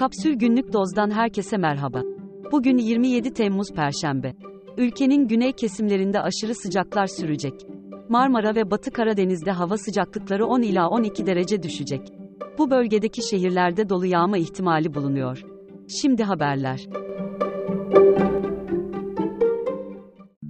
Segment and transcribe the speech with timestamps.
[0.00, 2.02] Kapsül Günlük Doz'dan herkese merhaba.
[2.52, 4.34] Bugün 27 Temmuz Perşembe.
[4.78, 7.54] Ülkenin güney kesimlerinde aşırı sıcaklar sürecek.
[8.08, 12.12] Marmara ve Batı Karadeniz'de hava sıcaklıkları 10 ila 12 derece düşecek.
[12.58, 15.44] Bu bölgedeki şehirlerde dolu yağma ihtimali bulunuyor.
[16.00, 16.80] Şimdi haberler.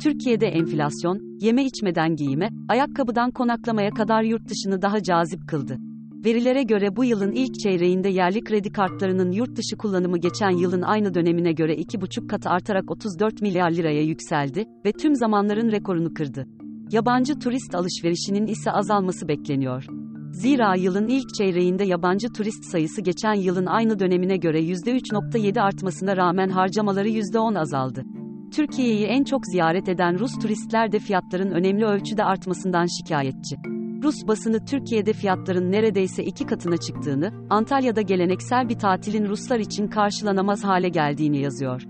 [0.02, 5.89] Türkiye'de enflasyon, yeme içmeden giyime, ayakkabıdan konaklamaya kadar yurt dışını daha cazip kıldı.
[6.25, 11.15] Verilere göre bu yılın ilk çeyreğinde yerli kredi kartlarının yurt dışı kullanımı geçen yılın aynı
[11.15, 16.47] dönemine göre 2,5 kat artarak 34 milyar liraya yükseldi ve tüm zamanların rekorunu kırdı.
[16.92, 19.87] Yabancı turist alışverişinin ise azalması bekleniyor.
[20.33, 26.48] Zira yılın ilk çeyreğinde yabancı turist sayısı geçen yılın aynı dönemine göre %3.7 artmasına rağmen
[26.48, 28.05] harcamaları %10 azaldı.
[28.52, 33.80] Türkiye'yi en çok ziyaret eden Rus turistler de fiyatların önemli ölçüde artmasından şikayetçi.
[34.02, 40.64] Rus basını Türkiye'de fiyatların neredeyse iki katına çıktığını, Antalya'da geleneksel bir tatilin Ruslar için karşılanamaz
[40.64, 41.83] hale geldiğini yazıyor.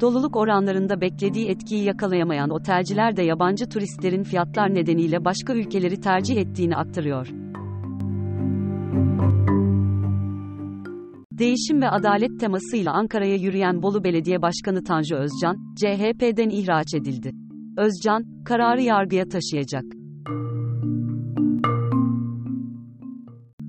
[0.00, 6.76] Doluluk oranlarında beklediği etkiyi yakalayamayan otelciler de yabancı turistlerin fiyatlar nedeniyle başka ülkeleri tercih ettiğini
[6.76, 7.28] aktarıyor.
[11.32, 17.32] Değişim ve adalet temasıyla Ankara'ya yürüyen Bolu Belediye Başkanı Tanju Özcan, CHP'den ihraç edildi.
[17.76, 19.97] Özcan, kararı yargıya taşıyacak.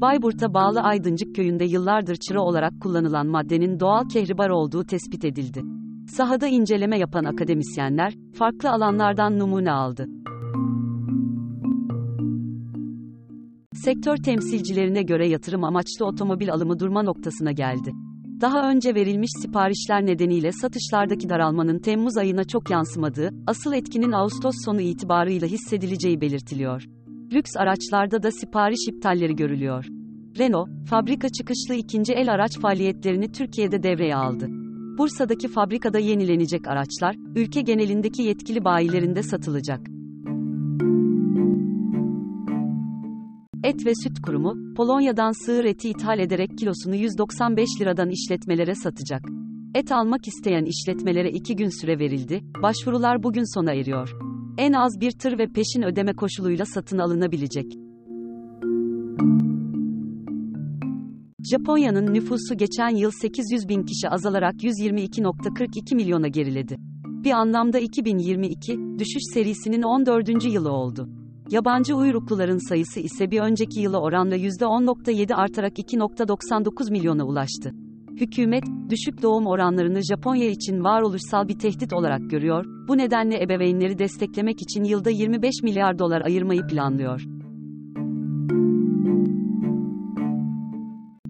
[0.02, 5.62] Bayburt'a bağlı Aydıncık köyünde yıllardır çıra olarak kullanılan maddenin doğal kehribar olduğu tespit edildi.
[6.08, 10.08] Sahada inceleme yapan akademisyenler, farklı alanlardan numune aldı.
[13.74, 17.92] Sektör temsilcilerine göre yatırım amaçlı otomobil alımı durma noktasına geldi.
[18.42, 24.82] Daha önce verilmiş siparişler nedeniyle satışlardaki daralmanın Temmuz ayına çok yansımadığı, asıl etkinin Ağustos sonu
[24.82, 26.99] itibarıyla hissedileceği belirtiliyor.
[27.34, 29.86] Lüks araçlarda da sipariş iptalleri görülüyor.
[30.40, 34.48] Renault, fabrika çıkışlı ikinci el araç faaliyetlerini Türkiye'de devreye aldı.
[34.98, 39.80] Bursa'daki fabrikada yenilenecek araçlar, ülke genelindeki yetkili bayilerinde satılacak.
[43.64, 49.22] Et ve Süt Kurumu, Polonya'dan sığır eti ithal ederek kilosunu 195 liradan işletmelere satacak.
[49.76, 54.29] Et almak isteyen işletmelere 2 gün süre verildi, başvurular bugün sona eriyor.
[54.60, 57.66] En az bir tır ve peşin ödeme koşuluyla satın alınabilecek.
[61.52, 66.78] Japonya'nın nüfusu geçen yıl 800 bin kişi azalarak 122.42 milyona geriledi.
[67.06, 70.46] Bir anlamda 2022, düşüş serisinin 14.
[70.54, 71.10] yılı oldu.
[71.52, 77.72] Yabancı uyrukluların sayısı ise bir önceki yıla oranla %10.7 artarak 2.99 milyona ulaştı.
[78.16, 84.62] Hükümet, düşük doğum oranlarını Japonya için varoluşsal bir tehdit olarak görüyor, bu nedenle ebeveynleri desteklemek
[84.62, 87.22] için yılda 25 milyar dolar ayırmayı planlıyor.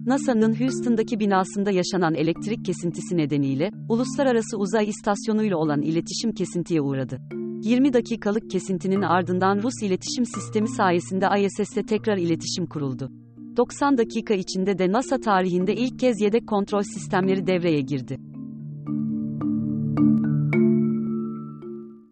[0.06, 7.20] NASA'nın Houston'daki binasında yaşanan elektrik kesintisi nedeniyle, uluslararası uzay istasyonuyla olan iletişim kesintiye uğradı.
[7.62, 13.10] 20 dakikalık kesintinin ardından Rus iletişim sistemi sayesinde ISS'te tekrar iletişim kuruldu.
[13.56, 18.18] 90 dakika içinde de NASA tarihinde ilk kez yedek kontrol sistemleri devreye girdi.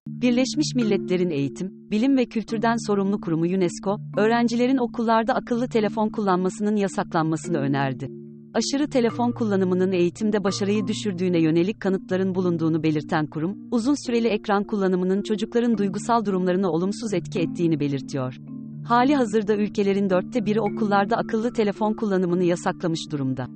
[0.06, 7.58] Birleşmiş Milletler'in Eğitim, Bilim ve Kültürden Sorumlu Kurumu UNESCO, öğrencilerin okullarda akıllı telefon kullanmasının yasaklanmasını
[7.58, 8.08] önerdi.
[8.54, 15.22] Aşırı telefon kullanımının eğitimde başarıyı düşürdüğüne yönelik kanıtların bulunduğunu belirten kurum, uzun süreli ekran kullanımının
[15.22, 18.47] çocukların duygusal durumlarına olumsuz etki ettiğini belirtiyor.
[18.88, 23.46] Hali hazırda ülkelerin dörtte biri okullarda akıllı telefon kullanımını yasaklamış durumda.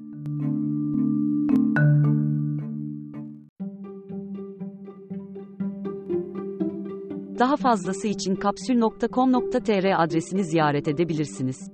[7.39, 11.71] Daha fazlası için kapsül.com.tr adresini ziyaret edebilirsiniz.